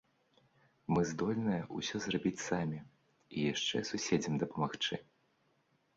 Мы 0.93 1.01
здольныя 1.09 1.61
ўсё 1.81 1.97
зрабіць 2.07 2.41
самі, 2.47 2.79
і 3.37 3.47
яшчэ 3.53 3.77
суседзям 3.93 4.33
дапамагчы. 4.45 4.95